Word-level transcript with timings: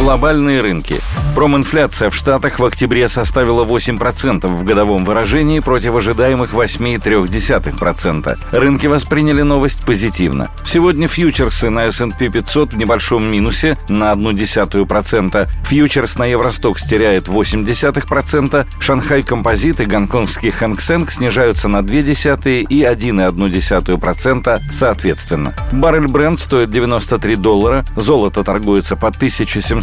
Глобальные 0.00 0.62
рынки. 0.62 0.96
Проминфляция 1.34 2.08
в 2.08 2.14
Штатах 2.14 2.58
в 2.58 2.64
октябре 2.64 3.06
составила 3.08 3.64
8% 3.64 4.46
в 4.46 4.64
годовом 4.64 5.04
выражении 5.04 5.60
против 5.60 5.94
ожидаемых 5.94 6.54
8,3%. 6.54 8.38
Рынки 8.50 8.86
восприняли 8.86 9.42
новость 9.42 9.84
позитивно. 9.84 10.50
Сегодня 10.64 11.06
фьючерсы 11.06 11.68
на 11.68 11.84
S&P 11.84 12.30
500 12.30 12.72
в 12.72 12.76
небольшом 12.78 13.24
минусе 13.24 13.76
на 13.88 14.12
0,1%. 14.12 15.48
Фьючерс 15.64 16.18
на 16.18 16.24
Евростокс 16.24 16.82
теряет 16.84 17.28
0,8%. 17.28 18.66
Шанхай 18.80 19.22
Композит 19.22 19.80
и 19.80 19.84
гонконгский 19.84 20.50
Хэнк 20.50 21.10
снижаются 21.10 21.68
на 21.68 21.78
0,2 21.78 22.62
и 22.62 22.82
1,1% 22.82 24.60
соответственно. 24.72 25.54
Баррель 25.72 26.08
Бренд 26.08 26.40
стоит 26.40 26.70
93 26.70 27.36
доллара. 27.36 27.84
Золото 27.96 28.42
торгуется 28.42 28.96
по 28.96 29.10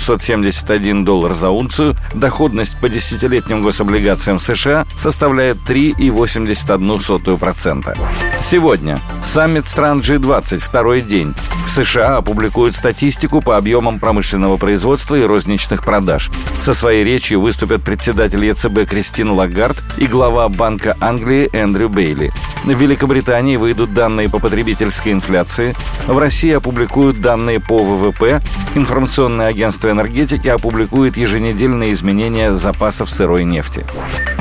1771 0.07 1.03
доллар 1.03 1.33
за 1.33 1.49
унцию, 1.49 1.95
доходность 2.13 2.79
по 2.79 2.87
десятилетним 2.87 3.61
гособлигациям 3.61 4.39
США 4.39 4.85
составляет 4.95 5.57
3,81%. 5.67 7.97
Сегодня 8.41 8.99
саммит 9.25 9.67
стран 9.67 9.99
G20, 9.99 10.59
второй 10.59 11.01
день. 11.01 11.35
В 11.65 11.69
США 11.69 12.17
опубликуют 12.17 12.75
статистику 12.75 13.41
по 13.41 13.57
объемам 13.57 13.99
промышленного 13.99 14.55
производства 14.55 15.15
и 15.15 15.23
розничных 15.23 15.83
продаж. 15.83 16.31
Со 16.61 16.73
своей 16.73 17.03
речью 17.03 17.41
выступят 17.41 17.83
председатель 17.83 18.45
ЕЦБ 18.45 18.89
Кристин 18.89 19.31
Лагард 19.31 19.83
и 19.97 20.07
глава 20.07 20.47
Банка 20.47 20.95
Англии 21.01 21.49
Эндрю 21.51 21.89
Бейли. 21.89 22.31
В 22.63 22.69
Великобритании 22.69 23.57
выйдут 23.57 23.93
данные 23.93 24.29
по 24.29 24.39
потребительской 24.39 25.11
инфляции. 25.11 25.75
В 26.05 26.17
России 26.17 26.51
опубликуют 26.51 27.21
данные 27.21 27.59
по 27.59 27.83
ВВП. 27.83 28.41
Информационное 28.75 29.47
агентство 29.47 29.89
энергетики 29.97 30.47
опубликует 30.47 31.17
еженедельные 31.17 31.91
изменения 31.93 32.55
запасов 32.55 33.09
сырой 33.09 33.43
нефти. 33.45 33.83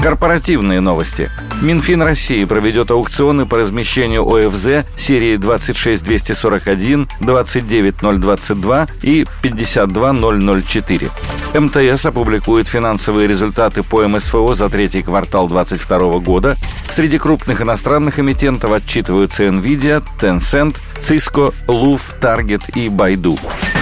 Корпоративные 0.02 0.80
новости. 0.80 1.30
Минфин 1.62 2.02
России 2.02 2.44
проведет 2.44 2.90
аукционы 2.90 3.46
по 3.46 3.56
размещению 3.56 4.26
ОФЗ 4.28 4.86
серии 4.98 5.36
26241, 5.36 7.08
29022 7.20 8.86
и 9.02 9.26
52004. 9.40 11.10
МТС 11.58 12.04
опубликует 12.04 12.68
финансовые 12.68 13.26
результаты 13.26 13.82
по 13.82 14.06
МСФО 14.06 14.52
за 14.54 14.68
третий 14.68 15.02
квартал 15.02 15.48
2022 15.48 16.18
года. 16.18 16.56
Среди 16.91 17.16
крупных 17.16 17.62
иностранных 17.62 18.18
эмитентов 18.18 18.72
отчитываются 18.72 19.44
Nvidia, 19.44 20.04
Tencent, 20.20 20.76
Cisco, 21.00 21.54
Luv, 21.66 22.02
Target 22.20 22.62
и 22.74 22.88
Baidu. 22.88 23.41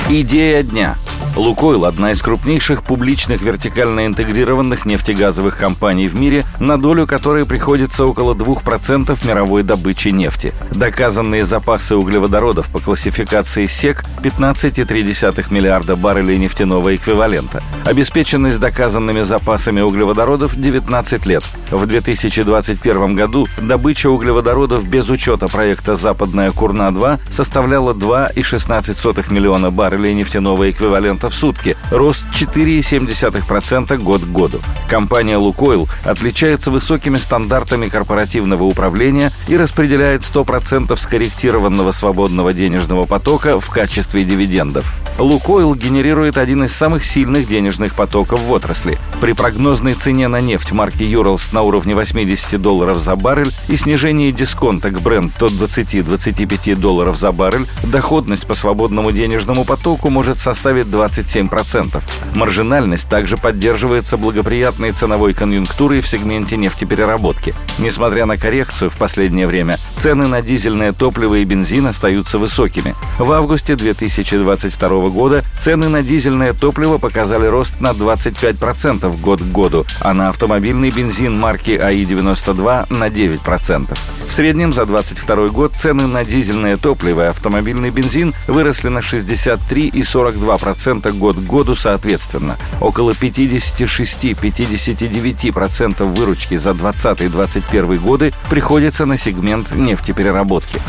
Идея 0.08 0.62
дня– 0.62 0.94
«Лукойл»— 1.36 1.84
одна 1.86 2.12
из 2.12 2.22
крупнейших 2.22 2.84
публичных 2.84 3.42
вертикально 3.42 4.06
интегрированных 4.06 4.86
нефтегазовых 4.86 5.58
компаний 5.58 6.06
в 6.06 6.14
мире, 6.14 6.44
на 6.60 6.78
долю 6.80 7.08
которой 7.08 7.44
приходится 7.44 8.04
около 8.04 8.34
2% 8.34 9.26
мировой 9.26 9.64
добычи 9.64 10.08
нефти. 10.08 10.52
Доказанные 10.70 11.44
запасы 11.44 11.96
углеводородов 11.96 12.70
по 12.70 12.78
классификации 12.78 13.66
СЕК— 13.66 14.04
15,3 14.22 15.50
миллиарда 15.50 15.96
баррелей 15.96 16.38
нефтяного 16.38 16.94
эквивалента. 16.94 17.62
Обеспеченность 17.84 18.60
доказанными 18.60 19.22
запасами 19.22 19.80
углеводородов— 19.80 20.54
19 20.56 21.26
лет. 21.26 21.42
В 21.70 21.84
2021 21.86 23.16
году 23.16 23.48
добыча 23.60 24.08
углеводородов 24.08 24.86
без 24.86 25.10
учета 25.10 25.48
проекта 25.48 25.96
«Западная 25.96 26.52
Курна-2» 26.52 27.18
составляла 27.28 27.92
2,16 27.92 29.32
миллиона 29.32 29.72
баррелей 29.72 30.14
нефтяного 30.14 30.70
эквивалента 30.70 31.23
в 31.30 31.34
сутки, 31.34 31.76
рост 31.90 32.26
4,7% 32.34 33.96
год 33.98 34.22
к 34.22 34.26
году. 34.26 34.60
Компания 34.88 35.36
«Лукойл» 35.36 35.88
отличается 36.04 36.70
высокими 36.70 37.18
стандартами 37.18 37.88
корпоративного 37.88 38.64
управления 38.64 39.30
и 39.48 39.56
распределяет 39.56 40.22
100% 40.22 40.96
скорректированного 40.96 41.92
свободного 41.92 42.52
денежного 42.52 43.04
потока 43.04 43.60
в 43.60 43.70
качестве 43.70 44.24
дивидендов. 44.24 44.94
«Лукойл» 45.18 45.74
генерирует 45.74 46.36
один 46.36 46.64
из 46.64 46.72
самых 46.72 47.04
сильных 47.04 47.46
денежных 47.46 47.94
потоков 47.94 48.40
в 48.40 48.50
отрасли. 48.50 48.98
При 49.20 49.32
прогнозной 49.32 49.94
цене 49.94 50.28
на 50.28 50.40
нефть 50.40 50.72
марки 50.72 51.04
«Юралс» 51.04 51.52
на 51.52 51.62
уровне 51.62 51.94
80 51.94 52.60
долларов 52.60 52.98
за 52.98 53.14
баррель 53.14 53.52
и 53.68 53.76
снижении 53.76 54.32
дисконта 54.32 54.90
к 54.90 55.00
бренд 55.00 55.40
от 55.40 55.52
20-25 55.52 56.76
долларов 56.76 57.16
за 57.16 57.30
баррель, 57.30 57.66
доходность 57.84 58.46
по 58.46 58.54
свободному 58.54 59.12
денежному 59.12 59.64
потоку 59.64 60.10
может 60.10 60.38
составить 60.38 60.90
20 60.90 61.13
27%. 61.14 62.02
Маржинальность 62.34 63.08
также 63.08 63.36
поддерживается 63.36 64.16
благоприятной 64.16 64.92
ценовой 64.92 65.34
конъюнктурой 65.34 66.00
в 66.00 66.08
сегменте 66.08 66.56
нефтепереработки. 66.56 67.54
Несмотря 67.78 68.26
на 68.26 68.36
коррекцию 68.36 68.90
в 68.90 68.96
последнее 68.96 69.46
время, 69.46 69.78
цены 69.96 70.26
на 70.26 70.42
дизельное 70.42 70.92
топливо 70.92 71.36
и 71.36 71.44
бензин 71.44 71.86
остаются 71.86 72.38
высокими. 72.38 72.94
В 73.18 73.30
августе 73.32 73.76
2022 73.76 75.08
года 75.08 75.44
цены 75.58 75.88
на 75.88 76.02
дизельное 76.02 76.52
топливо 76.52 76.98
показали 76.98 77.46
рост 77.46 77.80
на 77.80 77.90
25% 77.90 79.20
год 79.20 79.40
к 79.40 79.44
году, 79.44 79.86
а 80.00 80.14
на 80.14 80.28
автомобильный 80.30 80.90
бензин 80.90 81.38
марки 81.38 81.72
АИ-92 81.72 82.92
на 82.92 83.08
9%. 83.08 83.96
В 84.28 84.32
среднем 84.32 84.72
за 84.72 84.86
2022 84.86 85.48
год 85.48 85.74
цены 85.74 86.06
на 86.06 86.24
дизельное 86.24 86.76
топливо 86.76 87.26
и 87.26 87.28
автомобильный 87.28 87.90
бензин 87.90 88.34
выросли 88.48 88.88
на 88.88 89.02
63 89.02 89.88
и 89.88 90.02
42% 90.02 91.03
год 91.12 91.36
к 91.36 91.40
году 91.40 91.74
соответственно. 91.74 92.56
Около 92.80 93.10
56-59% 93.12 96.04
выручки 96.04 96.56
за 96.56 96.70
2020-2021 96.70 97.98
годы 97.98 98.32
приходится 98.50 99.06
на 99.06 99.16
сегмент 99.16 99.72
нефтепереработки. 99.72 100.82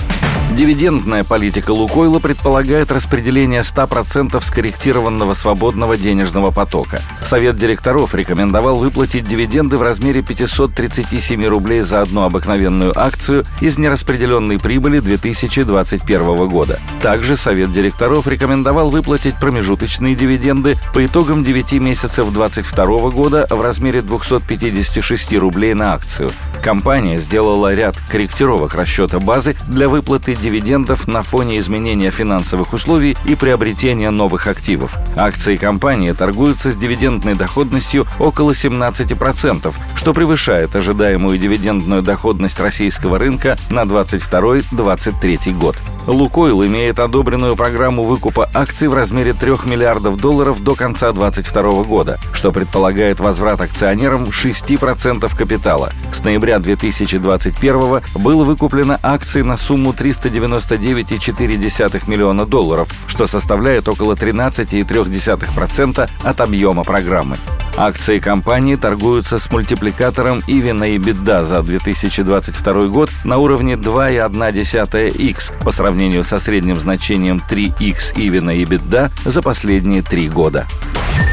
Дивидендная 0.56 1.26
политика 1.26 1.72
«Лукойла» 1.72 2.20
предполагает 2.20 2.90
распределение 2.90 3.60
100% 3.60 4.42
скорректированного 4.42 5.34
свободного 5.34 5.98
денежного 5.98 6.52
потока. 6.52 7.02
Совет 7.28 7.58
директоров 7.58 8.16
рекомендовал 8.16 8.78
выплатить 8.78 9.28
дивиденды 9.28 9.76
в 9.76 9.82
размере 9.82 10.22
537 10.22 11.46
рублей 11.46 11.82
за 11.82 12.02
одну 12.02 12.22
обыкновенную 12.22 12.98
акцию 12.98 13.44
из 13.60 13.78
нераспределенной 13.78 14.58
прибыли 14.58 15.00
2021 15.00 16.48
года. 16.48 16.80
Также 17.02 17.36
Совет 17.36 17.74
директоров 17.74 18.26
рекомендовал 18.26 18.90
выплатить 18.90 19.36
промежуточные 19.36 20.16
дивиденды 20.16 20.78
по 20.94 21.06
итогам 21.06 21.44
9 21.44 21.74
месяцев 21.74 22.32
2022 22.32 23.10
года 23.10 23.46
в 23.50 23.60
размере 23.60 24.02
256 24.02 25.34
рублей 25.36 25.74
на 25.74 25.96
акцию. 25.96 26.32
Компания 26.64 27.20
сделала 27.20 27.76
ряд 27.76 27.96
корректировок 28.10 28.74
расчета 28.74 29.20
базы 29.20 29.56
для 29.68 29.90
выплаты 29.90 30.34
дивидендов 30.46 31.08
на 31.08 31.24
фоне 31.24 31.58
изменения 31.58 32.12
финансовых 32.12 32.74
условий 32.74 33.18
и 33.26 33.34
приобретения 33.34 34.12
новых 34.12 34.46
активов. 34.46 34.96
Акции 35.16 35.58
компании 35.58 36.12
торгуются 36.12 36.72
с 36.72 36.78
дивидендной 36.78 37.34
доходностью 37.34 38.06
около 38.20 38.52
17%, 38.52 39.74
что 39.96 40.14
превышает 40.14 40.76
ожидаемую 40.76 41.40
дивидендную 41.40 42.04
доходность 42.04 42.60
российского 42.60 43.18
рынка 43.18 43.58
на 43.72 43.86
2022-2023 43.86 45.58
год. 45.58 45.78
«Лукойл» 46.06 46.64
имеет 46.64 47.00
одобренную 47.00 47.56
программу 47.56 48.04
выкупа 48.04 48.48
акций 48.54 48.88
в 48.88 48.94
размере 48.94 49.34
3 49.34 49.52
миллиардов 49.66 50.18
долларов 50.18 50.64
до 50.64 50.76
конца 50.76 51.12
2022 51.12 51.84
года, 51.86 52.20
что 52.32 52.52
предполагает 52.52 53.20
возврат 53.20 53.62
акционерам 53.62 54.26
6% 54.26 55.36
капитала. 55.36 55.92
С 56.14 56.24
ноября 56.24 56.60
2021 56.60 58.04
было 58.14 58.44
выкуплено 58.44 59.00
акции 59.02 59.42
на 59.42 59.58
сумму 59.58 59.94
399,4 60.36 62.10
миллиона 62.10 62.46
долларов, 62.46 62.90
что 63.08 63.28
составляет 63.28 63.88
около 63.88 64.14
13,3% 64.14 66.10
от 66.24 66.42
объема 66.42 66.84
программы. 66.84 67.38
Акции 67.78 68.20
компании 68.20 68.76
торгуются 68.76 69.40
с 69.40 69.52
мультипликатором 69.52 70.40
EV 70.40 70.74
на 70.74 70.90
EBITDA 70.90 71.46
за 71.46 71.62
2022 71.62 72.88
год 72.88 73.10
на 73.24 73.38
уровне 73.38 73.74
2,1x 73.74 75.64
по 75.64 75.72
сравнению 75.72 76.24
со 76.24 76.40
средним 76.40 76.80
значением 76.80 77.42
3x 77.50 78.16
EV 78.16 78.42
на 78.42 78.52
EBITDA 78.52 79.12
за 79.26 79.42
последние 79.42 80.02
три 80.02 80.30
года. 80.30 80.66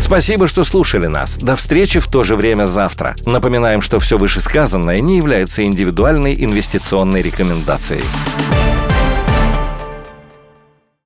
Спасибо, 0.00 0.48
что 0.48 0.64
слушали 0.64 1.06
нас. 1.06 1.38
До 1.38 1.54
встречи 1.56 2.00
в 2.00 2.08
то 2.08 2.24
же 2.24 2.34
время 2.34 2.66
завтра. 2.66 3.14
Напоминаем, 3.24 3.82
что 3.82 4.00
все 4.00 4.18
вышесказанное 4.18 5.00
не 5.00 5.16
является 5.16 5.62
индивидуальной 5.62 6.34
инвестиционной 6.34 7.22
рекомендацией. 7.22 8.02